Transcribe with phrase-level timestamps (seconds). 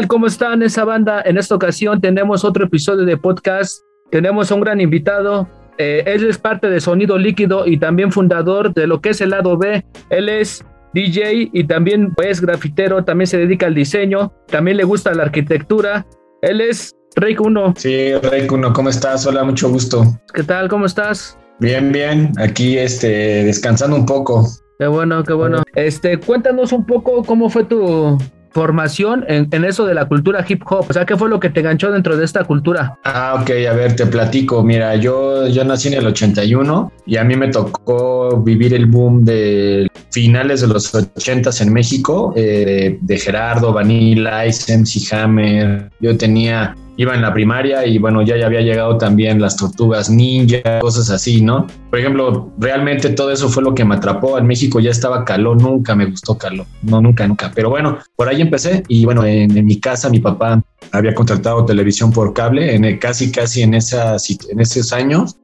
[0.00, 0.08] tal?
[0.08, 1.22] ¿Cómo están esa banda?
[1.24, 3.82] En esta ocasión tenemos otro episodio de podcast.
[4.10, 5.48] Tenemos a un gran invitado.
[5.78, 9.30] Eh, él es parte de Sonido Líquido y también fundador de lo que es el
[9.30, 9.84] lado B.
[10.10, 15.12] Él es DJ y también es grafitero, también se dedica al diseño, también le gusta
[15.14, 16.06] la arquitectura.
[16.42, 17.74] Él es Rey Uno.
[17.76, 19.26] Sí, Rey Uno, ¿cómo estás?
[19.26, 20.04] Hola, mucho gusto.
[20.34, 20.68] ¿Qué tal?
[20.68, 21.38] ¿Cómo estás?
[21.60, 22.32] Bien, bien.
[22.38, 24.46] Aquí este, descansando un poco.
[24.78, 25.62] Qué bueno, qué bueno.
[25.74, 28.18] Este, cuéntanos un poco cómo fue tu,
[28.52, 30.86] formación en, eso de la cultura hip hop?
[30.88, 32.98] O sea, ¿qué fue lo que te enganchó dentro de esta cultura?
[33.04, 34.62] Ah, ok, a ver, te platico.
[34.62, 39.24] Mira, yo, yo nací en el 81 y a mí me tocó vivir el boom
[39.24, 45.90] de finales de los 80 en México, eh, de Gerardo, Vanilla, Ice, MC Hammer.
[46.00, 50.10] Yo tenía iba en la primaria y bueno, ya, ya había llegado también las tortugas
[50.10, 51.66] ninja, cosas así, ¿no?
[51.88, 54.36] Por ejemplo, realmente todo eso fue lo que me atrapó.
[54.36, 57.52] En México ya estaba Caló, nunca me gustó Caló, no, nunca, nunca.
[57.54, 62.12] Pero bueno, por ahí empecé y bueno, en, mi casa mi papá había contratado televisión
[62.12, 65.38] por cable, en casi, casi en, esas, en esos años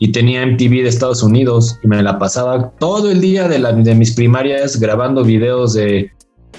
[0.00, 3.72] y tenía MTV de Estados Unidos y me la pasaba todo el día de, la,
[3.72, 6.10] de mis primarias grabando videos de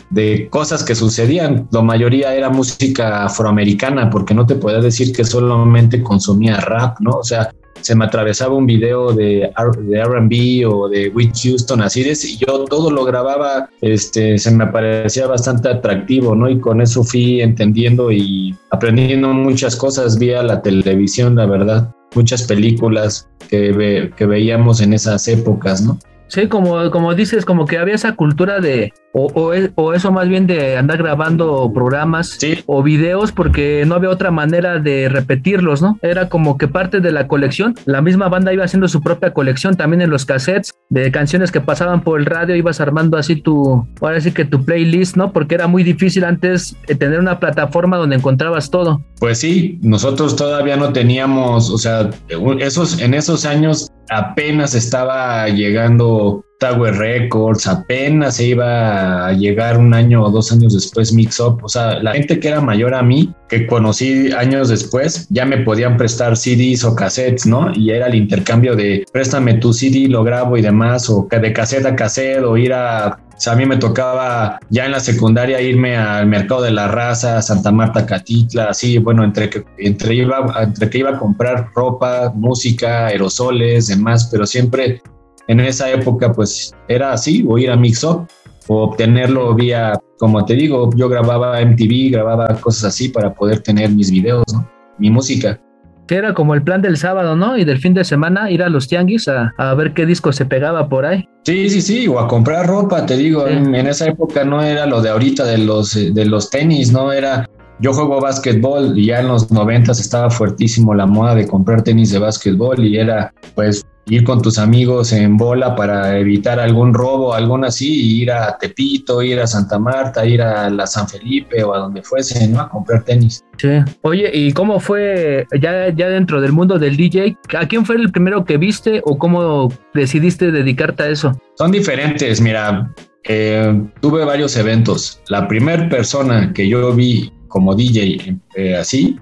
[0.10, 1.68] de cosas que sucedían.
[1.72, 7.12] La mayoría era música afroamericana, porque no te podía decir que solamente consumía rap, ¿no?
[7.12, 12.04] O sea, se me atravesaba un video de, de RB o de Whit Houston, así
[12.04, 16.50] de, y yo todo lo grababa, este, se me parecía bastante atractivo, ¿no?
[16.50, 22.44] Y con eso fui entendiendo y aprendiendo muchas cosas vía la televisión, la verdad, muchas
[22.44, 25.98] películas que, que veíamos en esas épocas, ¿no?
[26.30, 30.46] Sí, como, como dices, como que había esa cultura de, o, o, eso más bien
[30.46, 35.98] de andar grabando programas o videos porque no había otra manera de repetirlos, ¿no?
[36.04, 39.76] Era como que parte de la colección, la misma banda iba haciendo su propia colección
[39.76, 43.88] también en los cassettes de canciones que pasaban por el radio, ibas armando así tu,
[44.00, 45.34] ahora sí que tu playlist, ¿no?
[45.34, 49.02] Porque era muy difícil antes tener una plataforma donde encontrabas todo.
[49.20, 52.12] Pues sí, nosotros todavía no teníamos, o sea,
[52.60, 59.94] esos, en esos años apenas estaba llegando Tower Records, apenas se iba a llegar un
[59.94, 61.60] año o dos años después Mix Up.
[61.64, 65.60] O sea, la gente que era mayor a mí, que conocí años después, ya me
[65.60, 67.72] podían prestar CDs o cassettes, ¿no?
[67.74, 71.86] Y era el intercambio de préstame tu CD, lo grabo y demás, o de cassette
[71.86, 75.62] a cassette, o ir a o sea, a mí me tocaba ya en la secundaria
[75.62, 80.54] irme al mercado de la raza, Santa Marta, Catitla, así, bueno, entre que, entre iba,
[80.62, 85.02] entre que iba a comprar ropa, música, aerosoles, demás, pero siempre
[85.50, 88.28] en esa época pues era así, o ir a Mix Up
[88.68, 93.90] o obtenerlo vía, como te digo, yo grababa MTV, grababa cosas así para poder tener
[93.90, 94.70] mis videos, ¿no?
[95.00, 95.60] mi música
[96.06, 97.56] que era como el plan del sábado, ¿no?
[97.56, 100.90] Y del fin de semana ir a los tianguis a, ver qué disco se pegaba
[100.90, 101.30] por ahí.
[101.44, 105.04] Sí, sí, sí, o a comprar ropa, te digo, en, esa época no era lo
[105.04, 107.12] de ahorita de los, de los tenis, ¿no?
[107.12, 107.48] Era,
[107.80, 112.12] yo juego básquetbol y ya en los noventas estaba fuertísimo la moda de comprar tenis
[112.12, 117.34] de básquetbol y era, pues, ir con tus amigos en bola para evitar algún robo,
[117.34, 121.74] algo así, ir a Tepito, ir a Santa Marta, ir a la San Felipe o
[121.74, 122.62] a donde fuese, ¿no?
[122.62, 123.44] A comprar tenis.
[123.58, 123.70] Sí.
[124.02, 127.38] Oye, ¿y cómo fue ya, ya dentro del mundo del DJ?
[127.58, 131.40] ¿A quién fue el primero que viste o cómo decidiste dedicarte a eso?
[131.56, 132.92] Son diferentes, mira,
[133.26, 135.22] eh, tuve varios eventos.
[135.30, 139.20] La primera persona que yo vi como DJ eh, así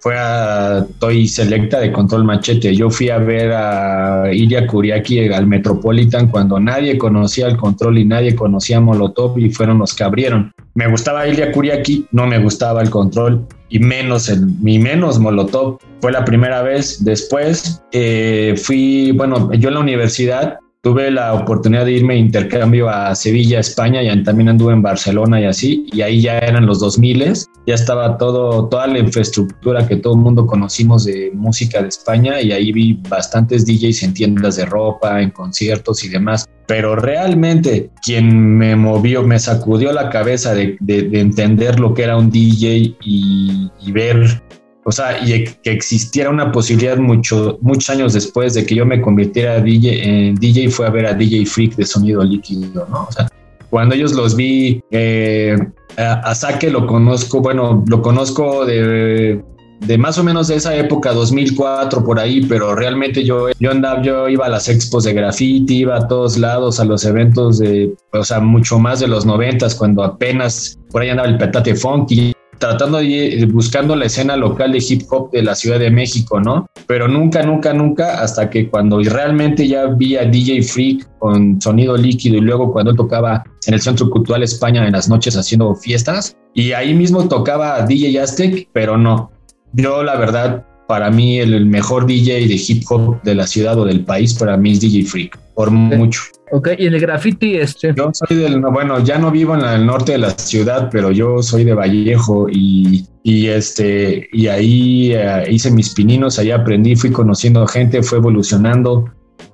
[0.00, 2.74] fue a Toy Selecta de Control Machete.
[2.74, 8.06] Yo fui a ver a Ilya Kuriaki al Metropolitan cuando nadie conocía el control y
[8.06, 10.52] nadie conocía Molotov y fueron los que abrieron.
[10.74, 15.78] Me gustaba Ilya Kuriaki, no me gustaba el control y menos el, menos Molotov.
[16.00, 17.04] Fue la primera vez.
[17.04, 22.88] Después eh, fui, bueno, yo en la universidad tuve la oportunidad de irme de intercambio
[22.88, 26.80] a Sevilla, España, y también anduve en Barcelona y así, y ahí ya eran los
[26.80, 27.34] 2000,
[27.66, 32.40] ya estaba todo, toda la infraestructura que todo el mundo conocimos de música de España,
[32.40, 36.46] y ahí vi bastantes DJs en tiendas de ropa, en conciertos y demás.
[36.66, 42.30] Pero realmente quien me movió, me sacudió la cabeza de, entender lo que era un
[42.30, 44.40] DJ y, y ver
[44.84, 49.00] o sea, y que existiera una posibilidad mucho, muchos años después de que yo me
[49.00, 53.06] convirtiera DJ, en DJ fue a ver a DJ Freak de sonido líquido, ¿no?
[53.08, 53.28] O sea,
[53.68, 55.56] cuando ellos los vi, eh,
[55.96, 59.42] a, Saque lo conozco, bueno, lo conozco de,
[59.80, 64.02] de, más o menos de esa época, 2004 por ahí, pero realmente yo, yo andaba,
[64.02, 67.94] yo iba a las expos de graffiti, iba a todos lados, a los eventos de,
[68.12, 72.32] o sea, mucho más de los noventas, cuando apenas por ahí andaba el petate funky
[72.60, 76.66] tratando de buscando la escena local de hip hop de la Ciudad de México, ¿no?
[76.86, 81.96] Pero nunca, nunca, nunca, hasta que cuando realmente ya vi a DJ Freak con sonido
[81.96, 86.36] líquido y luego cuando tocaba en el Centro Cultural España en las noches haciendo fiestas
[86.54, 89.32] y ahí mismo tocaba DJ Aztec, pero no.
[89.72, 93.84] Yo la verdad para mí el mejor DJ de hip hop de la ciudad o
[93.84, 96.22] del país, para mí es DJ Freak, por mucho.
[96.52, 97.92] Ok, y el graffiti este.
[97.94, 101.42] Yo soy del, bueno, ya no vivo en el norte de la ciudad, pero yo
[101.42, 107.10] soy de Vallejo y, y este, y ahí eh, hice mis pininos, ahí aprendí, fui
[107.10, 109.04] conociendo gente, fue evolucionando.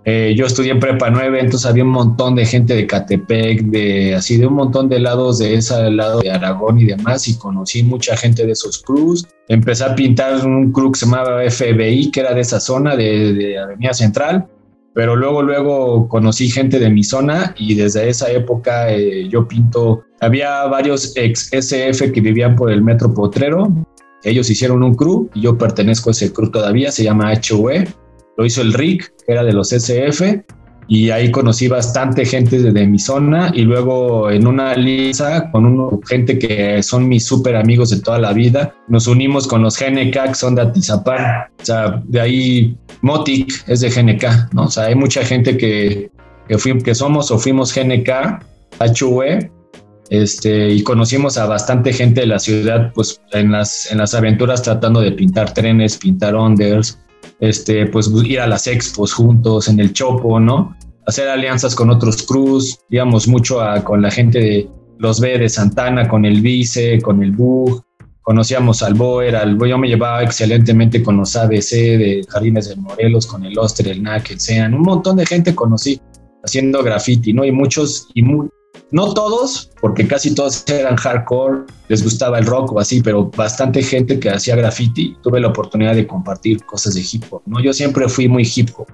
[0.05, 4.15] Eh, yo estudié en Prepa 9, entonces había un montón de gente de Catepec, de
[4.15, 7.83] así de un montón de lados de ese lado de Aragón y demás, y conocí
[7.83, 9.27] mucha gente de esos crews.
[9.49, 13.33] Empecé a pintar un crew que se llamaba FBI, que era de esa zona de,
[13.35, 14.47] de Avenida Central,
[14.97, 20.03] pero luego, luego conocí gente de mi zona y desde esa época eh, yo pinto.
[20.23, 23.71] Había varios ex SF que vivían por el metro Potrero.
[24.25, 27.87] Ellos hicieron un crew y yo pertenezco a ese crew todavía, se llama HUE
[28.37, 30.45] lo hizo el Rick, que era de los SF,
[30.89, 35.99] y ahí conocí bastante gente de, mi zona y luego en una alianza con una
[36.07, 40.29] gente que son mis súper amigos de toda la vida, nos unimos con los GNK
[40.29, 44.65] que son de Atizapán, o sea, de ahí Motic es de GNK, ¿no?
[44.65, 46.11] O sea, hay mucha gente que,
[46.49, 48.11] que, que somos o fuimos GNK,
[49.01, 49.51] HUE,
[50.11, 54.63] este, y conocimos a bastante gente de la ciudad, pues en las, en las aventuras
[54.63, 56.99] tratando de pintar trenes, pintar onders,
[57.41, 60.77] este, pues ir a las expos juntos en el Chopo, ¿no?
[61.07, 66.09] Hacer alianzas con otros cruz, íbamos mucho con la gente de los B de Santana,
[66.09, 67.83] con el Vice, con el Bug,
[68.27, 73.25] conocíamos al Boer, al yo me llevaba excelentemente con los ABC de Jardines de Morelos,
[73.25, 76.01] con el Oster, el NAC, el SEAN, un montón de gente conocí
[76.43, 77.45] haciendo graffiti, ¿no?
[77.45, 78.49] Y muchos, y muy,
[78.93, 83.83] no todos, porque casi todos eran hardcore, les gustaba el rock o así, pero bastante
[83.83, 85.17] gente que hacía graffiti.
[85.23, 87.61] Tuve la oportunidad de compartir cosas de hip hop, ¿no?
[87.61, 88.87] Yo siempre fui muy hip hop.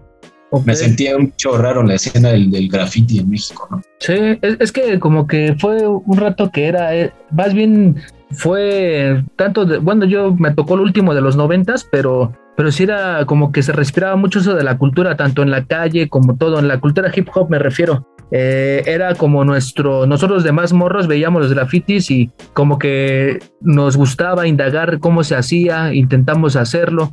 [0.66, 3.80] Me sentía un mucho raro en la escena del, del graffiti en México, ¿no?
[4.00, 7.96] Sí, es, que como que fue un rato que era, eh, más bien
[8.32, 12.82] fue tanto de, bueno, yo me tocó el último de los noventas, pero pero sí
[12.82, 16.36] era como que se respiraba mucho eso de la cultura, tanto en la calle como
[16.36, 18.06] todo, en la cultura hip hop me refiero.
[18.34, 24.46] Eh, era como nuestro, nosotros demás morros veíamos los grafitis y como que nos gustaba
[24.46, 27.10] indagar cómo se hacía, intentamos hacerlo.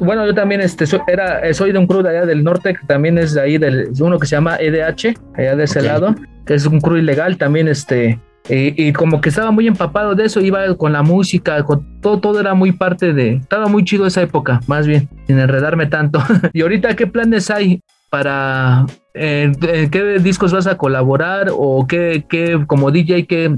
[0.00, 2.86] bueno, yo también este, soy, era, soy de un crew de allá del norte, que
[2.86, 6.14] también es de ahí, del, uno que se llama EDH, allá de ese lado,
[6.46, 8.18] que es un crew ilegal, también este,
[8.48, 12.40] y, como que estaba muy empapado de eso, iba con la música, con todo, todo
[12.40, 16.22] era muy parte de, estaba muy chido esa época, más bien, sin enredarme tanto.
[16.54, 17.80] y ahorita, ¿qué planes hay
[18.14, 23.56] para ¿En, qué discos vas a colaborar o qué, qué como DJ, qué,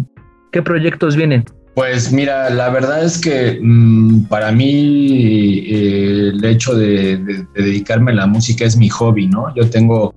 [0.51, 1.45] qué proyectos vienen?
[1.75, 8.15] Pues mira, la verdad es que mm, para mí eh, el hecho de, dedicarme a
[8.15, 9.55] la música es mi hobby, ¿no?
[9.55, 10.15] Yo tengo,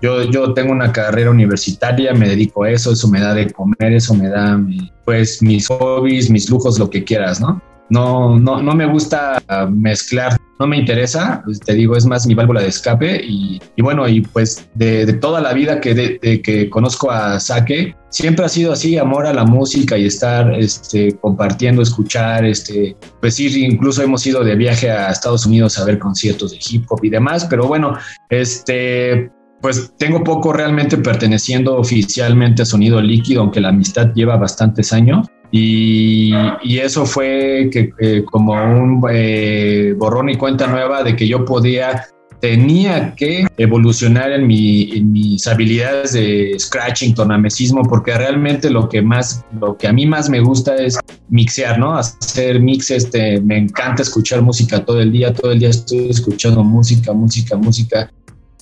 [0.00, 3.92] yo, yo tengo una carrera universitaria, me dedico a eso, eso me da de comer,
[3.92, 4.58] eso me da
[5.04, 7.60] pues mis hobbies, mis lujos, lo que quieras, ¿no?
[7.90, 12.34] No, no, no me gusta mezclar no me interesa, pues, te digo, es más mi
[12.34, 17.40] válvula de escape y, bueno, y pues de, toda la vida que, que conozco a
[17.40, 22.96] Saque, siempre ha sido así, amor a la música y estar este, compartiendo, escuchar, este,
[23.20, 26.84] pues sí, incluso hemos ido de viaje a Estados Unidos a ver conciertos de hip
[26.88, 27.98] hop y demás, pero bueno,
[28.30, 29.30] este,
[29.64, 35.26] pues tengo poco realmente perteneciendo oficialmente a Sonido Líquido, aunque la amistad lleva bastantes años.
[35.50, 42.04] Y, eso fue que, como un eh, borrón y cuenta nueva de que yo podía,
[42.40, 49.78] tenía que evolucionar en, mis habilidades de scratching, tornamesismo, porque realmente lo que más, lo
[49.78, 50.98] que a mí más me gusta es
[51.30, 51.96] mixear, ¿no?
[51.96, 56.62] Hacer mix, este, me encanta escuchar música todo el día, todo el día estoy escuchando
[56.62, 58.10] música, música, música.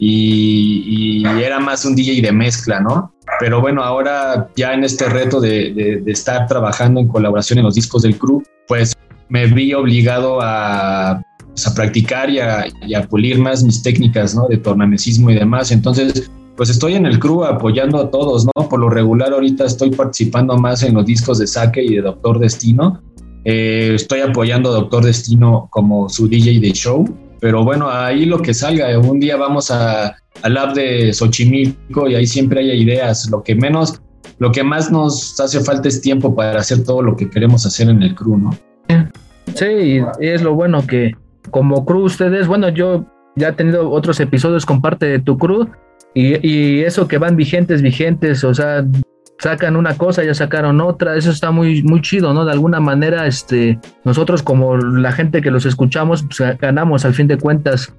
[0.04, 3.14] Y, y, era más un DJ de mezcla, ¿no?
[3.38, 8.02] Pero bueno, ahora ya en este reto de, estar trabajando en colaboración en los discos
[8.02, 8.94] del crew, pues
[9.28, 14.48] me vi obligado a, pues, a practicar y a, pulir más mis técnicas, ¿no?
[14.48, 15.70] De tornamesismo y demás.
[15.70, 18.68] Entonces, pues estoy en el crew apoyando a todos, ¿no?
[18.68, 22.40] Por lo regular ahorita estoy participando más en los discos de Saque y de Doctor
[22.40, 23.00] Destino.
[23.44, 27.04] Eh, estoy apoyando a Doctor Destino como su DJ de show,
[27.42, 28.96] pero bueno, ahí lo que salga.
[29.00, 33.28] Un día vamos a, al lab de Xochimilco y ahí siempre hay ideas.
[33.32, 34.00] Lo que menos,
[34.38, 37.88] lo que más nos hace falta es tiempo para hacer todo lo que queremos hacer
[37.88, 38.56] en el crew, ¿no?
[39.56, 41.16] Sí, es lo bueno que
[41.50, 45.68] como crew ustedes, bueno, yo ya he tenido otros episodios con parte de tu crew
[46.14, 48.86] y, y eso que van vigentes, vigentes, o sea,
[49.42, 52.44] sacan una cosa, ya sacaron otra, eso está muy, muy chido, ¿no?
[52.44, 57.26] De alguna manera, este, nosotros como la gente que los escuchamos, pues, ganamos al fin
[57.26, 57.92] de cuentas.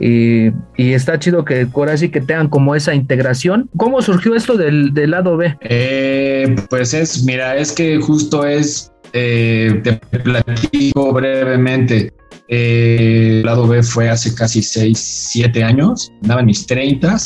[0.00, 3.68] Y, está chido que ahora sí que tengan como esa integración.
[3.76, 5.54] ¿Cómo surgió esto del, lado B?
[5.60, 12.14] Eh, pues es, mira, es que justo es, eh, te platico brevemente.
[12.48, 14.98] Eh, el lado B fue hace casi 6,
[15.32, 17.16] 7 años, andaba en mis 30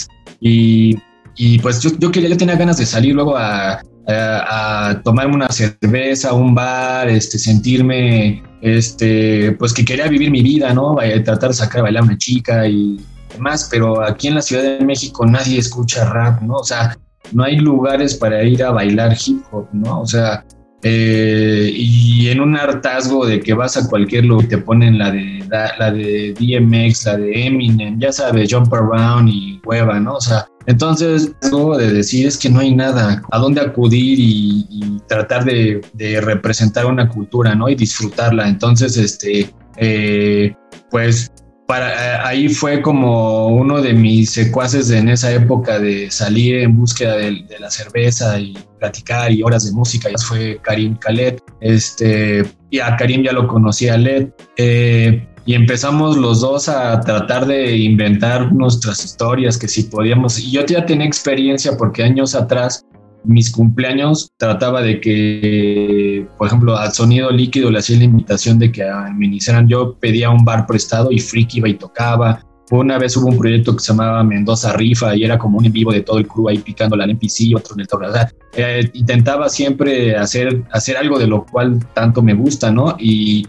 [0.41, 0.97] y
[1.37, 5.49] y pues yo, yo, quería, yo tenía ganas de salir luego a, a, tomarme una
[5.49, 10.97] cerveza, un bar, este, sentirme, este, pues que quería vivir mi vida, ¿no?
[11.25, 13.01] Tratar de sacar a bailar a una chica y
[13.33, 16.55] demás, pero aquí en la Ciudad de México nadie escucha rap, ¿no?
[16.55, 16.97] O sea,
[17.33, 20.01] no hay lugares para ir a bailar hip hop, ¿no?
[20.01, 20.45] O sea,
[20.83, 25.11] eh, y en un hartazgo de que vas a cualquier lugar y te ponen la
[25.11, 30.15] de, la de DMX, la de Eminem, ya sabes, Jump Around y hueva, ¿no?
[30.15, 35.01] O sea, entonces, algo de decir es que no hay nada a dónde acudir y,
[35.09, 35.81] tratar de,
[36.23, 37.69] representar una cultura, ¿no?
[37.69, 38.49] Y disfrutarla.
[38.49, 40.55] Entonces, este, eh,
[40.89, 41.33] pues
[41.69, 47.17] eh, ahí fue como uno de mis secuaces en esa época de salir en búsqueda
[47.17, 50.09] de, la cerveza y platicar y horas de música.
[50.09, 51.39] Ya fue Karim Khaled.
[51.61, 54.29] Este, y a Karim ya lo conocía Led.
[54.57, 60.51] Eh, y empezamos los dos a tratar de inventar nuestras historias, que si podíamos, y
[60.51, 62.87] yo ya tenía experiencia porque años atrás,
[63.25, 68.73] mis cumpleaños, trataba de que, por ejemplo, al sonido líquido le hacía la invitación de
[68.73, 73.27] que amenizaran, yo pedía un bar prestado y Freak iba y tocaba, una vez hubo
[73.27, 76.19] un proyecto que se llamaba Mendoza Rifa y era como un en vivo de todo
[76.19, 78.13] el crew ahí picando la NPC, otro en el torneo.
[78.55, 82.97] Eh, intentaba siempre hacer, hacer algo de lo cual tanto me gusta, ¿no?
[82.99, 83.47] Y,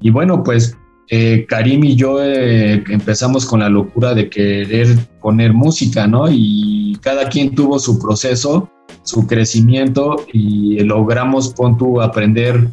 [0.00, 0.76] y bueno, pues
[1.12, 6.30] eh, Karim y yo eh, empezamos con la locura de querer poner música, ¿no?
[6.30, 8.70] Y cada quien tuvo su proceso,
[9.02, 12.68] su crecimiento y logramos, pon aprender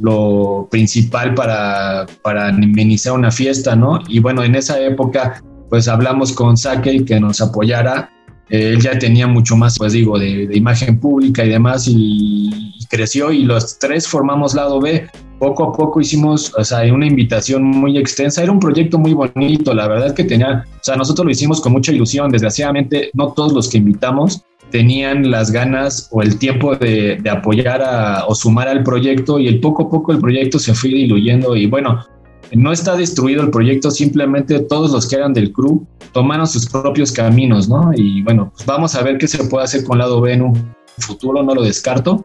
[0.00, 4.00] lo principal para, para amenizar una fiesta, ¿no?
[4.08, 8.10] Y bueno, en esa época, pues hablamos con Sake que nos apoyara.
[8.48, 13.30] él ya tenía mucho más, pues digo, de, imagen pública y demás, y, y, creció
[13.30, 15.06] y los tres formamos lado B
[15.38, 18.42] poco a poco hicimos, o sea, una invitación muy extensa.
[18.42, 21.72] Era un proyecto muy bonito, la verdad que tenía, o sea, nosotros lo hicimos con
[21.72, 22.30] mucha ilusión.
[22.30, 28.34] Desgraciadamente, no todos los que invitamos tenían las ganas o el tiempo de, apoyar o
[28.34, 32.04] sumar al proyecto y el poco a poco el proyecto se fue diluyendo y bueno,
[32.52, 37.12] no está destruido el proyecto, simplemente todos los que eran del crew tomaron sus propios
[37.12, 37.92] caminos, ¿no?
[37.94, 40.74] Y bueno, pues vamos a ver qué se puede hacer con lado B en un
[40.98, 42.24] futuro, no lo descarto,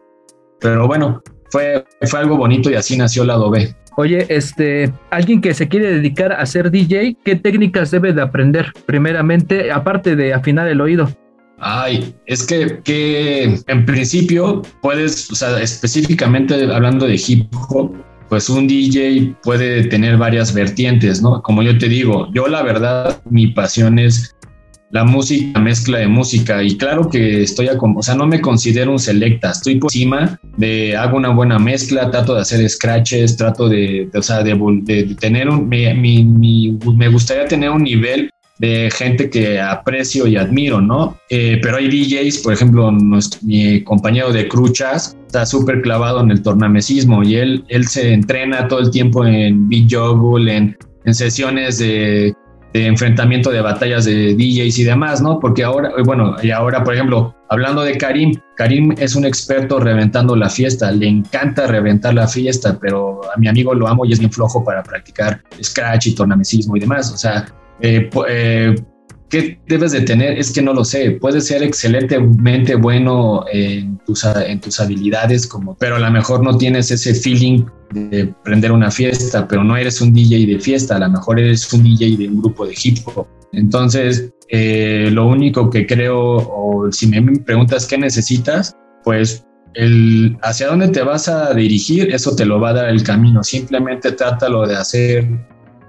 [0.60, 1.22] pero bueno,
[1.54, 3.72] fue, fue algo bonito y así nació Lado B.
[3.96, 8.72] Oye, este, alguien que se quiere dedicar a ser DJ, ¿qué técnicas debe de aprender
[8.86, 11.08] primeramente, aparte de afinar el oído?
[11.58, 17.94] Ay, es que, que en principio puedes, o sea, específicamente hablando de hip hop,
[18.28, 21.40] pues un DJ puede tener varias vertientes, ¿no?
[21.42, 24.34] Como yo te digo, yo la verdad, mi pasión es
[24.94, 26.62] la música, mezcla de música.
[26.62, 30.38] Y claro que estoy, a, o sea, no me considero un selecta, estoy por encima
[30.56, 35.48] de, hago una buena mezcla, trato de hacer scratches, trato de, o sea, de, tener
[35.48, 41.18] un, me gustaría tener un nivel de gente que aprecio y admiro, ¿no?
[41.28, 42.92] Eh, pero hay DJs, por ejemplo,
[43.42, 48.68] mi compañero de Cruchas está súper clavado en el tornamesismo y él, él se entrena
[48.68, 52.32] todo el tiempo en beat juggle, en, en sesiones de
[52.74, 55.38] de enfrentamiento de batallas de DJs y demás, ¿no?
[55.38, 60.34] Porque ahora, bueno, y ahora, por ejemplo, hablando de Karim, Karim es un experto reventando
[60.34, 64.18] la fiesta, le encanta reventar la fiesta, pero a mi amigo lo amo y es
[64.18, 67.46] bien flojo para practicar scratch y tornamesismo y demás, o sea,
[67.80, 68.74] eh, eh,
[69.34, 70.38] ¿qué debes de tener?
[70.38, 75.74] Es que no lo sé, puedes ser excelentemente bueno en tus, en tus habilidades, como,
[75.74, 80.00] pero a lo mejor no tienes ese feeling de prender una fiesta, pero no eres
[80.00, 82.98] un DJ de fiesta, a lo mejor eres un DJ de un grupo de hip
[83.06, 83.26] hop.
[83.52, 90.68] Entonces, eh, lo único que creo, o si me preguntas qué necesitas, pues el hacia
[90.68, 93.42] dónde te vas a dirigir, eso te lo va a dar el camino.
[93.42, 95.28] Simplemente trátalo de hacer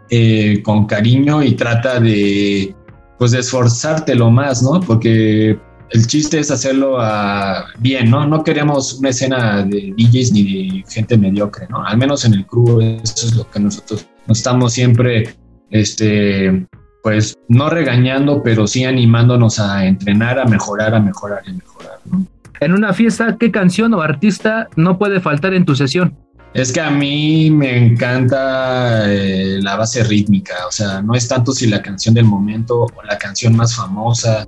[0.09, 2.75] eh, con cariño y trata de,
[3.17, 4.79] pues, esforzártelo más, ¿no?
[4.79, 5.57] Porque
[5.91, 8.25] el chiste es hacerlo ah, bien, ¿no?
[8.25, 11.85] No queremos una escena de DJs ni de gente mediocre, ¿no?
[11.85, 15.35] Al menos en el crew eso es lo que nosotros nos estamos siempre,
[15.69, 16.65] este,
[17.03, 22.25] pues no regañando, pero sí animándonos a entrenar, a mejorar, a mejorar y mejorar, ¿no?
[22.61, 26.15] En una fiesta, ¿qué canción o artista no puede faltar en tu sesión?
[26.55, 31.51] Es que a mí me encanta eh, la base rítmica, o sea, no es tanto
[31.51, 34.47] si la canción del momento o la canción más famosa,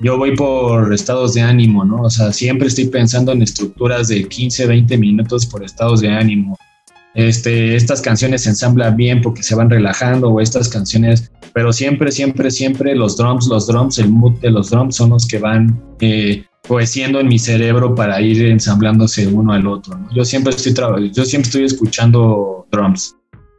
[0.00, 2.02] yo voy por estados de ánimo, ¿no?
[2.02, 6.56] O sea, siempre estoy pensando en estructuras de 15, 20 minutos por estados de ánimo.
[7.14, 12.12] Este, estas canciones se ensamblan bien porque se van relajando o estas canciones, pero siempre,
[12.12, 15.82] siempre, siempre los drums, los drums, el mood de los drums son los que van
[16.00, 19.94] eh, cohesiendo en mi cerebro para ir ensamblándose uno al otro.
[20.14, 20.72] Yo siempre estoy
[21.12, 23.14] yo siempre estoy escuchando drums.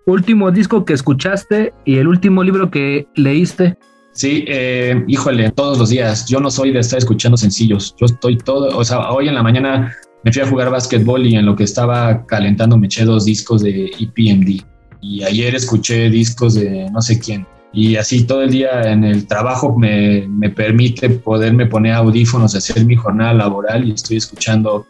[0.07, 3.77] Último disco que escuchaste y el último libro que leíste.
[4.13, 6.25] Sí, eh, híjole, todos los días.
[6.27, 7.95] Yo no soy de estar escuchando sencillos.
[7.99, 11.35] Yo estoy todo, o sea, hoy en la mañana me fui a jugar básquetbol y
[11.35, 14.63] en lo que estaba calentando me eché dos discos de EPMD.
[15.01, 17.45] Y ayer escuché discos de no sé quién.
[17.73, 22.85] Y así todo el día en el trabajo me, me permite poderme poner audífonos, hacer
[22.85, 24.85] mi jornada laboral y estoy escuchando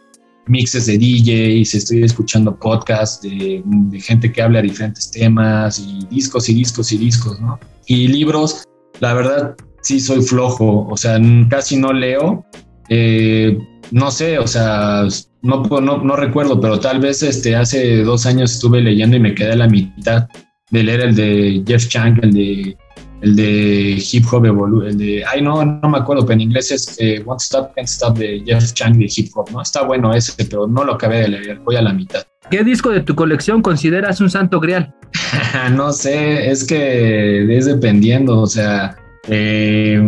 [0.46, 3.62] mixes de DJs, estoy escuchando podcasts de,
[4.00, 7.58] gente que habla diferentes temas y discos y discos y discos, ¿no?
[7.86, 8.64] Y libros,
[9.00, 12.44] la verdad, sí soy flojo, o sea, casi no leo.
[12.88, 13.58] Eh,
[13.90, 15.06] no sé, o sea,
[15.42, 19.34] no, no, no recuerdo, pero tal vez este, hace dos años estuve leyendo y me
[19.34, 20.28] quedé a la mitad
[20.74, 22.76] de leer el de Jeff Chang, el de
[23.22, 26.70] el de Hip Hop Evolu el de, ay no, no me acuerdo, pero en inglés
[26.70, 29.62] es eh, One Stop Can't Stop de Jeff Chang de Hip Hop, ¿no?
[29.62, 32.22] Está bueno ese, pero no lo acabé de leer, voy a la mitad.
[32.50, 34.94] ¿Qué disco de tu colección consideras un santo grial?
[35.72, 38.94] no sé, es que es dependiendo, o sea,
[39.28, 39.98] eh,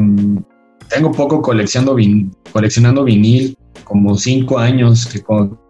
[0.91, 5.23] tengo poco coleccionando, vin coleccionando vinil, como cinco años que,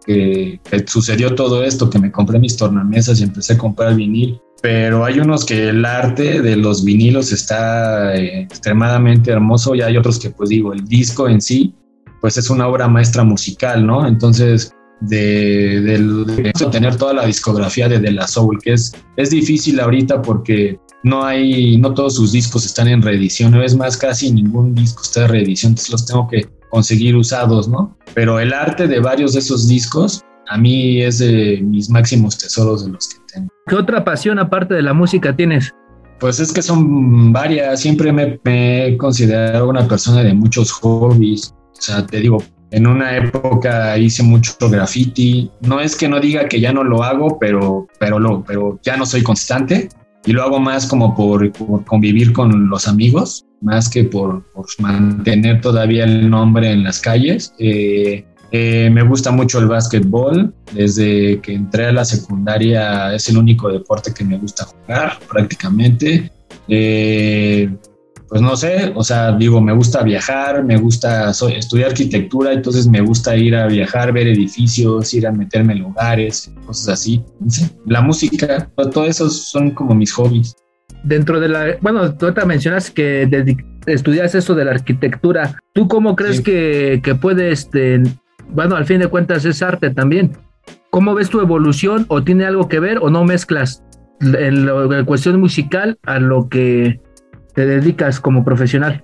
[0.05, 4.41] que, sucedió todo esto, que me compré mis tornamesas y empecé a comprar vinil.
[4.61, 9.97] Pero hay unos que el arte de los vinilos está eh, extremadamente hermoso y hay
[9.97, 11.73] otros que, pues digo, el disco en sí,
[12.21, 14.07] pues es una obra maestra musical, ¿no?
[14.07, 19.79] Entonces, de, de, tener toda la discografía de De La Soul, que es, es difícil
[19.79, 24.73] ahorita porque no hay, no todos sus discos están en reedición, es más, casi ningún
[24.73, 27.97] disco está en reedición, entonces los tengo que conseguir usados, ¿no?
[28.13, 32.85] Pero el arte de varios de esos discos a mí es de mis máximos tesoros
[32.85, 33.49] de los que tengo.
[33.67, 35.73] ¿Qué otra pasión aparte de la música tienes?
[36.19, 41.81] Pues es que son varias, siempre me, he considerado una persona de muchos hobbies, o
[41.81, 45.51] sea, te digo, en una época hice mucho graffiti.
[45.61, 48.97] No es que no diga que ya no lo hago, pero, pero, lo, pero ya
[48.97, 49.89] no soy constante
[50.25, 51.51] y lo hago más como por,
[51.85, 54.43] convivir con los amigos, más que por,
[54.79, 57.53] mantener todavía el nombre en las calles.
[57.59, 60.53] Eh, eh, me gusta mucho el básquetbol.
[60.73, 66.31] Desde que entré a la secundaria es el único deporte que me gusta jugar prácticamente.
[66.67, 67.69] Eh,
[68.27, 72.99] pues no sé, o sea, digo, me gusta viajar, me gusta estudiar arquitectura, entonces me
[72.99, 77.23] gusta ir a viajar, ver edificios, ir a meterme en lugares, cosas así.
[77.85, 80.55] La música, todo eso son como mis hobbies.
[81.03, 83.29] Dentro de la, bueno, tú te mencionas que
[83.85, 85.57] estudias eso de la arquitectura.
[85.73, 88.01] ¿Tú cómo crees que, que puedes, este,
[88.49, 90.37] bueno, al fin de cuentas es arte también?
[90.89, 93.83] ¿Cómo ves tu evolución o tiene algo que ver o no mezclas
[94.21, 96.99] en la cuestión musical a lo que
[97.53, 99.03] te dedicas como profesional?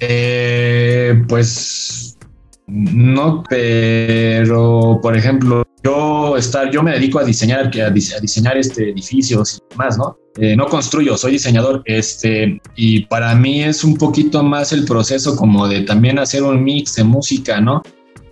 [0.00, 2.18] Eh, pues
[2.66, 9.58] no, pero por ejemplo, yo estar, yo me dedico a diseñar, a, diseñar este edificios
[9.58, 10.16] y demás, ¿no?
[10.38, 15.36] Eh, no construyo, soy diseñador, este, y para mí es un poquito más el proceso
[15.36, 17.82] como de también hacer un mix de música, ¿no?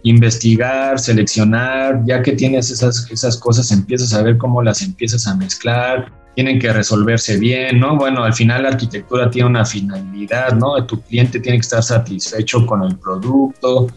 [0.03, 5.35] Investigar, seleccionar, ya que tienes esas, esas cosas, empiezas a ver cómo las empiezas a
[5.35, 7.97] mezclar, tienen que resolverse bien, ¿no?
[7.97, 10.85] Bueno, al final la arquitectura tiene una finalidad, ¿no?
[10.87, 13.89] Tu cliente tiene que estar satisfecho con el producto,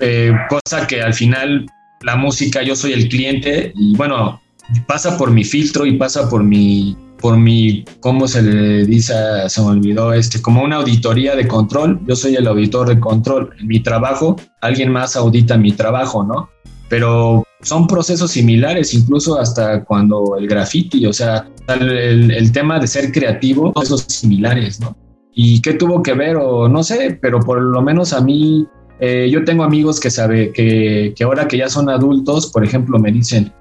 [0.00, 1.66] eh, cosa que al final
[2.02, 4.40] la música, yo soy el cliente y bueno,
[4.86, 9.14] pasa por mi filtro y pasa por mi, por mi, ¿cómo se le dice?
[9.48, 13.50] Se me olvidó, este, como una auditoría de control, yo soy el auditor de control,
[13.58, 16.48] en mi trabajo, alguien más audita mi trabajo, ¿no?
[16.88, 23.10] Pero son procesos similares, incluso hasta cuando el graffiti, o sea, el, tema de ser
[23.12, 24.96] creativo, son similares, ¿no?
[25.32, 26.36] ¿Y qué tuvo que ver?
[26.36, 28.66] O no sé, pero por lo menos a mí,
[29.00, 32.98] eh, yo tengo amigos que sabe que, que, ahora que ya son adultos, por ejemplo,
[32.98, 33.52] me dicen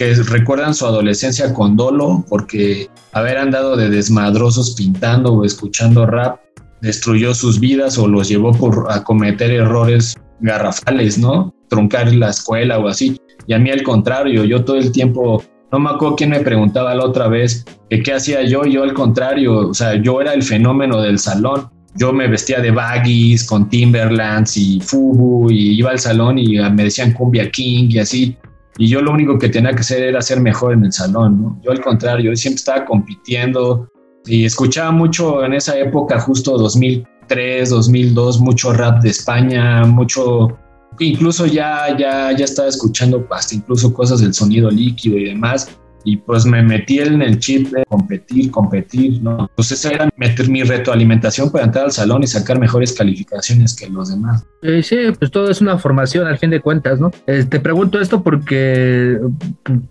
[0.00, 6.40] que recuerdan su adolescencia con dolo porque haber andado de desmadrosos pintando o escuchando rap
[6.80, 11.54] destruyó sus vidas o los llevó por, a cometer errores garrafales, ¿no?
[11.68, 13.20] Truncar la escuela o así.
[13.46, 16.94] Y a mí al contrario, yo todo el tiempo, no me acuerdo quién me preguntaba
[16.94, 20.42] la otra vez que qué hacía yo, yo al contrario, o sea, yo era el
[20.42, 21.68] fenómeno del salón.
[21.96, 26.84] Yo me vestía de baggies con Timberlands y Fubu y iba al salón y me
[26.84, 28.38] decían Cumbia King y así.
[28.80, 31.60] Y yo lo único que tenía que hacer era ser mejor en el salón, ¿no?
[31.62, 33.88] Yo al contrario, yo siempre estaba compitiendo
[34.24, 40.58] y escuchaba mucho en esa época, justo 2000, 2003, 2002, mucho rap de España, mucho,
[40.98, 45.68] incluso ya, ya, ya estaba escuchando hasta incluso cosas del sonido líquido y demás
[46.04, 49.50] y pues me metí en el chip de competir, competir, ¿no?
[49.54, 53.88] Pues ese era meter mi retroalimentación para entrar al salón y sacar mejores calificaciones que
[53.88, 54.44] los demás.
[54.82, 57.10] sí, pues todo es una formación al fin de cuentas, ¿no?
[57.26, 59.18] Eh, te pregunto esto porque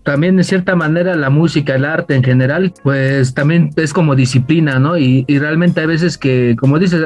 [0.02, 4.78] también de cierta manera la música, el arte en general, pues también es como disciplina,
[4.78, 4.98] ¿no?
[4.98, 7.02] Y, y realmente hay veces que, como dices,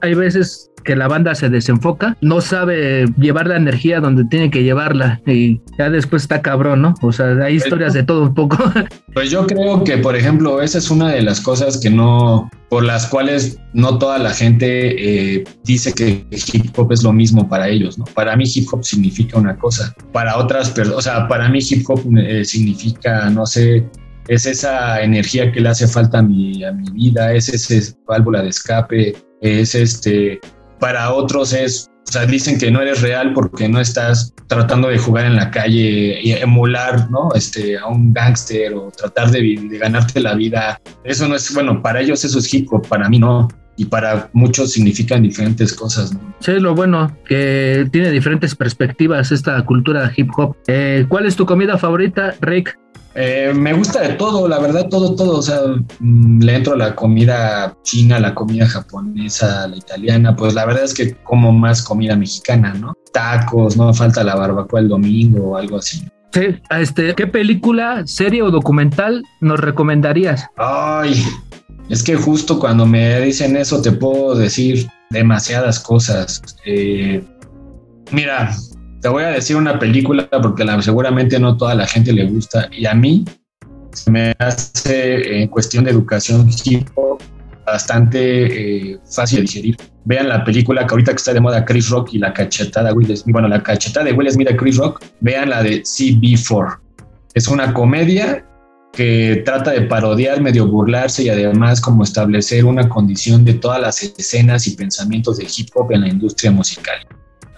[0.00, 4.62] hay veces que la banda se desenfoca, no sabe llevar la energía donde tiene que
[4.62, 6.94] llevarla y ya después está cabrón, ¿no?
[7.02, 8.47] O sea, hay historias de todo un poco.
[9.14, 12.84] Pues yo creo que, por ejemplo, esa es una de las cosas que no, por
[12.84, 17.68] las cuales no toda la gente eh, dice que hip hop es lo mismo para
[17.68, 18.04] ellos, ¿no?
[18.04, 21.88] Para mí hip hop significa una cosa, para otras personas, o sea, para mí hip
[21.88, 23.84] hop eh, significa, no sé,
[24.28, 28.42] es esa energía que le hace falta a mi, a mi vida, es esa válvula
[28.42, 30.38] de escape, es este
[30.78, 34.96] para otros es, o sea, dicen que no eres real porque no estás tratando de
[34.96, 37.28] jugar en la calle y emular, ¿no?
[37.34, 40.80] Este, a un gángster o tratar de, ganarte la vida.
[41.04, 44.28] Eso no es, bueno, para ellos eso es hip hop, para mí no y para
[44.32, 46.14] muchos significan diferentes cosas.
[46.14, 46.20] ¿no?
[46.40, 50.56] Sí, lo bueno, que tiene diferentes perspectivas esta cultura hip hop.
[50.66, 52.76] Eh, ¿Cuál es tu comida favorita, Rick?
[53.14, 55.38] Eh, me gusta de todo, la verdad, todo, todo.
[55.38, 55.60] O sea,
[56.00, 60.36] mm, le entro a la comida china, la comida japonesa, la italiana.
[60.36, 62.94] Pues la verdad es que como más comida mexicana, ¿no?
[63.12, 66.06] Tacos, no falta la barbacoa el domingo o algo así.
[66.32, 70.46] Sí, este, ¿qué película, serie o documental nos recomendarías?
[70.56, 71.24] Ay,
[71.88, 76.42] es que justo cuando me dicen eso te puedo decir demasiadas cosas.
[76.66, 77.24] Eh,
[78.12, 78.54] mira,
[79.00, 82.86] te voy a decir una película porque seguramente no toda la gente le gusta y
[82.86, 83.24] a mí
[83.92, 87.22] se me hace en cuestión de educación hip hop
[87.64, 89.76] bastante eh, fácil de digerir.
[90.04, 92.94] Vean la película que ahorita que está de moda Chris Rock y la cachetada de
[92.94, 93.32] Will Smith.
[93.32, 95.04] Bueno, la cachetada de Will Smith a Chris Rock.
[95.20, 96.78] Vean la de CB4.
[97.34, 98.44] Es una comedia
[98.92, 104.02] que trata de parodiar, medio burlarse y además como establecer una condición de todas las
[104.02, 106.96] escenas y pensamientos de hip hop en la industria musical.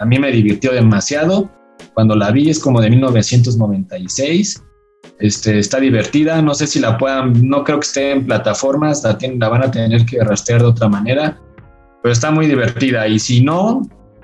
[0.00, 1.50] A mí me divirtió demasiado.
[1.94, 4.62] Cuando la vi es como de 1996.
[5.18, 9.18] Este, está divertida, no sé si la puedan, no creo que esté en plataformas, la,
[9.38, 11.38] la van a tener que rastrear de otra manera,
[12.02, 13.06] pero está muy divertida.
[13.06, 13.82] Y si no,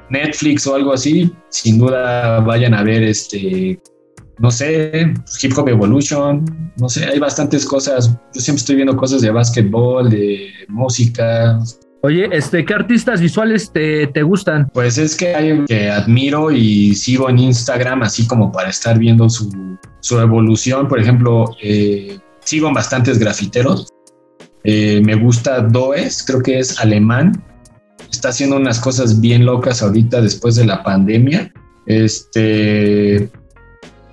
[0.09, 3.79] Netflix o algo así, sin duda vayan a ver este,
[4.39, 5.13] no sé,
[5.43, 6.45] Hip Hop Evolution,
[6.79, 8.17] no sé, hay bastantes cosas.
[8.35, 11.59] Yo siempre estoy viendo cosas de básquetbol, de música,
[12.03, 14.69] Oye, este, ¿qué artistas visuales te, te, gustan?
[14.73, 19.29] Pues es que hay que admiro y sigo en Instagram así como para estar viendo
[19.29, 19.51] su,
[20.01, 20.89] su evolución.
[20.89, 23.89] Por ejemplo, eh, sigo bastantes grafiteros.
[24.65, 27.43] Eh, me gusta Does, creo que es alemán.
[28.11, 31.53] Está haciendo unas cosas bien locas ahorita después de la pandemia.
[31.87, 33.29] Este,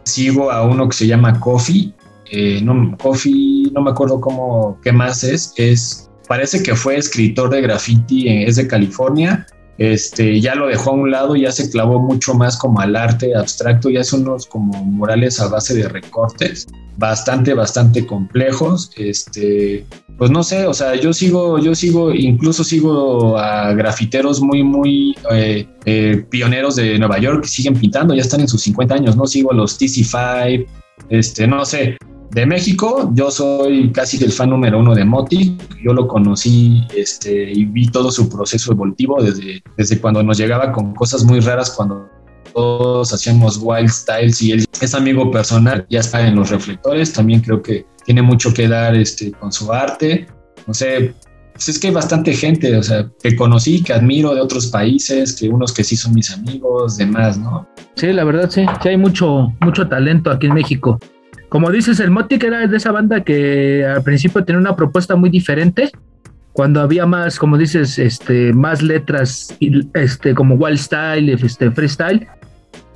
[0.03, 1.93] sigo a uno que se llama Coffee.
[2.31, 5.53] Eh, no, Coffee, no me acuerdo cómo, qué más es.
[5.57, 9.45] Es parece que fue escritor de graffiti, eh, es de California,
[9.77, 13.35] este, ya lo dejó a un lado, ya se clavó mucho más como al arte
[13.35, 19.85] abstracto y hace unos como murales a base de recortes, bastante, bastante complejos, este,
[20.17, 25.15] pues no sé, o sea, yo sigo, yo sigo, incluso sigo a grafiteros muy, muy
[25.31, 29.17] eh, eh, pioneros de Nueva York que siguen pintando, ya están en sus 50 años,
[29.17, 29.25] ¿no?
[29.25, 30.67] Sigo a los TC5,
[31.09, 31.97] este, no sé,
[32.33, 35.55] de México, yo soy casi el fan número uno de Moti.
[35.83, 40.71] Yo lo conocí este, y vi todo su proceso evolutivo desde, desde cuando nos llegaba
[40.71, 42.09] con cosas muy raras, cuando
[42.53, 47.13] todos hacíamos wild styles y él es amigo personal, ya está en los reflectores.
[47.13, 50.25] También creo que tiene mucho que dar este, con su arte.
[50.65, 51.13] No sé,
[51.53, 55.35] pues es que hay bastante gente, o sea, que conocí, que admiro de otros países,
[55.35, 57.67] que unos que sí son mis amigos, demás, ¿no?
[57.95, 60.99] Sí, la verdad sí, sí hay mucho, mucho talento aquí en México.
[61.53, 65.29] Como dices, el Motic era de esa banda que al principio tenía una propuesta muy
[65.29, 65.91] diferente.
[66.51, 69.55] Cuando había más, como dices, este, más letras,
[69.93, 72.27] este, como wild style, este, freestyle.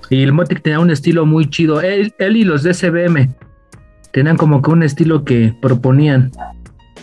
[0.10, 1.82] Y el Motic tenía un estilo muy chido.
[1.82, 3.30] Él, él y los de
[4.12, 6.32] tenían como que un estilo que proponían.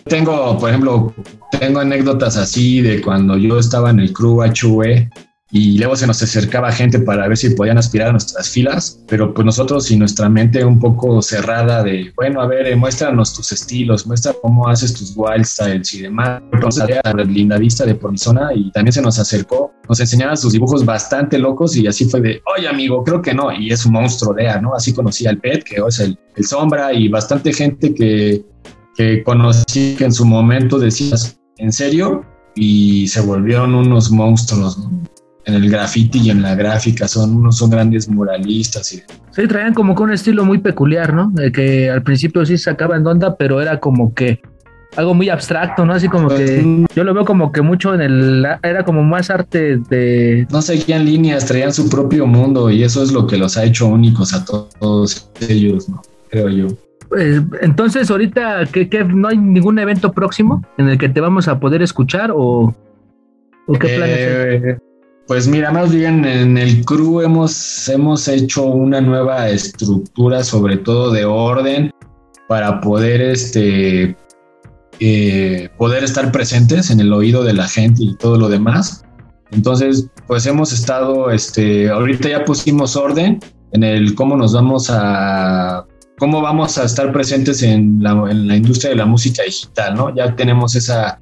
[0.06, 1.14] Tengo, por ejemplo,
[1.60, 5.08] tengo anécdotas así de cuando yo estaba en el crew HV
[5.54, 9.32] y luego se nos acercaba gente para ver si podían aspirar a nuestras filas, pero
[9.32, 13.52] pues nosotros y nuestra mente un poco cerrada de, bueno, a ver, eh, muéstranos tus
[13.52, 16.42] estilos, muestra cómo haces tus wild styles y demás.
[16.52, 20.34] Entonces, la linda vista de por mi zona y también se nos acercó, nos enseñaba
[20.34, 23.86] sus dibujos bastante locos y así fue de, oye amigo, creo que no, y es
[23.86, 24.74] un monstruo de ¿no?
[24.74, 28.44] Así conocí al Pet, que es el, el Sombra y bastante gente que,
[28.96, 32.26] que conocí que en su momento decías, ¿en serio?
[32.56, 34.78] y se volvieron unos monstruos,
[35.46, 38.92] En el graffiti y en la gráfica, son unos son grandes muralistas.
[38.92, 39.02] Y...
[39.30, 41.30] Sí, traían como que un estilo muy peculiar, ¿no?
[41.32, 44.40] De que al principio sí sacaban de onda, pero era como que
[44.96, 45.92] algo muy abstracto, ¿no?
[45.92, 49.78] Así como que yo lo veo como que mucho en el era como más arte
[49.90, 53.64] de no seguían líneas, traían su propio mundo y eso es lo que los ha
[53.64, 56.00] hecho únicos a todos ellos, ¿no?
[56.30, 56.68] Creo yo.
[57.08, 61.60] Pues, entonces, ahorita, ¿qué, no hay ningún evento próximo en el que te vamos a
[61.60, 62.74] poder escuchar o,
[63.68, 64.18] qué planes?
[64.18, 64.78] Eh,
[65.26, 71.10] pues mira, más bien en el crew hemos, hemos hecho una nueva estructura, sobre todo
[71.10, 71.90] de orden,
[72.48, 74.16] para poder este,
[75.00, 79.04] eh, poder estar presentes en el oído de la gente y todo lo demás.
[79.50, 83.40] Entonces, pues hemos estado, este, ahorita ya pusimos orden
[83.72, 85.86] en el cómo nos vamos a
[86.18, 88.12] cómo vamos a estar presentes en la,
[88.56, 90.14] industria de la música digital, ¿no?
[90.14, 91.20] Ya tenemos esa,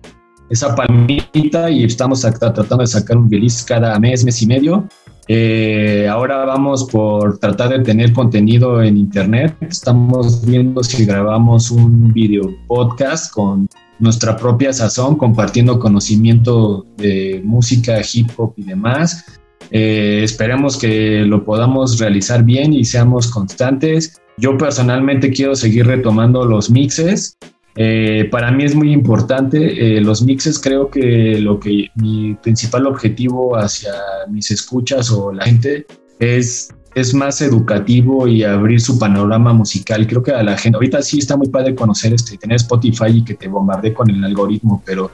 [0.52, 4.86] esa palmita y estamos tratando de sacar un release cada mes, mes y medio.
[5.26, 9.56] Eh, ahora vamos por tratar de tener contenido en internet.
[9.62, 13.66] Estamos viendo si grabamos un video podcast con
[13.98, 19.24] nuestra propia sazón, compartiendo conocimiento de música, hip hop y demás.
[19.70, 24.20] Eh, esperemos que lo podamos realizar bien y seamos constantes.
[24.36, 27.38] Yo personalmente quiero seguir retomando los mixes.
[27.76, 29.96] Eh, para mí es muy importante.
[29.96, 33.92] Eh, los mixes creo que lo que mi principal objetivo hacia
[34.28, 35.86] mis escuchas o la gente
[36.18, 40.06] es, es más educativo y abrir su panorama musical.
[40.06, 43.24] Creo que a la gente, ahorita sí está muy padre conocer este, tener Spotify y
[43.24, 45.10] que te bombarde con el algoritmo, pero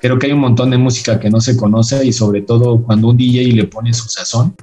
[0.00, 3.08] creo que hay un montón de música que no se conoce y sobre todo cuando
[3.08, 4.54] un DJ le pone su sazón,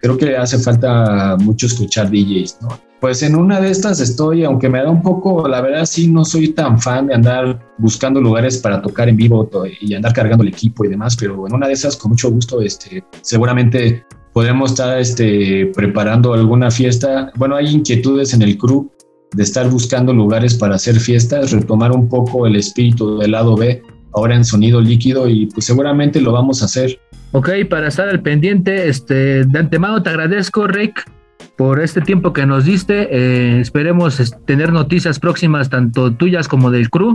[0.00, 2.68] creo que hace falta mucho escuchar DJs, ¿no?
[3.00, 6.22] Pues en una de estas estoy, aunque me da un poco, la verdad sí no
[6.22, 9.48] soy tan fan de andar buscando lugares para tocar en vivo
[9.80, 12.60] y andar cargando el equipo y demás, pero en una de esas con mucho gusto,
[12.60, 17.32] este, seguramente podremos estar este, preparando alguna fiesta.
[17.36, 18.90] Bueno, hay inquietudes en el crew
[19.32, 23.82] de estar buscando lugares para hacer fiestas, retomar un poco el espíritu del lado B
[24.12, 27.00] ahora en sonido líquido y pues seguramente lo vamos a hacer.
[27.32, 31.08] Ok, para estar al pendiente, este, de antemano te agradezco, Rick,
[31.56, 33.08] por este tiempo que nos diste.
[33.10, 37.14] Eh, esperemos tener noticias próximas, tanto tuyas como del crew,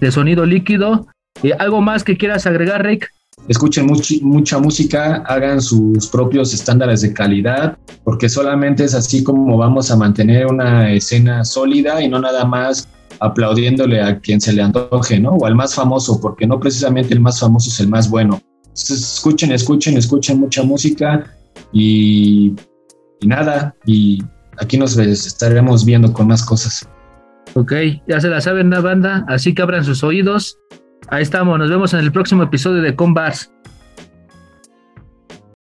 [0.00, 1.06] de sonido líquido.
[1.44, 3.08] y ¿Algo más que quieras agregar, Rick?
[3.46, 3.86] Escuchen
[4.22, 9.96] mucha música, hagan sus propios estándares de calidad, porque solamente es así como vamos a
[9.96, 12.88] mantener una escena sólida y no nada más
[13.20, 15.30] aplaudiéndole a quien se le antoje, ¿no?
[15.30, 18.40] O al más famoso, porque no precisamente el más famoso es el más bueno.
[18.76, 21.24] Escuchen, escuchen, escuchen mucha música
[21.72, 22.54] y,
[23.22, 24.22] nada, y
[24.58, 26.88] aquí nos estaremos viendo con más cosas.
[27.54, 27.72] Ok,
[28.06, 30.58] ya se la saben la banda, así que abran sus oídos.
[31.08, 33.50] Ahí estamos, nos vemos en el próximo episodio de Combars.